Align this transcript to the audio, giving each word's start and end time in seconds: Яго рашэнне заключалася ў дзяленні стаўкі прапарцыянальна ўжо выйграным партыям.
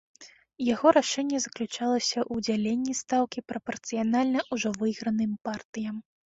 Яго 0.73 0.87
рашэнне 0.97 1.41
заключалася 1.43 2.19
ў 2.33 2.47
дзяленні 2.49 2.97
стаўкі 3.03 3.45
прапарцыянальна 3.53 4.39
ўжо 4.59 4.69
выйграным 4.83 5.41
партыям. 5.49 6.05